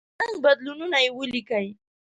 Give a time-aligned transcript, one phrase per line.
[0.03, 1.67] د رنګ بدلونونه یې ولیکئ.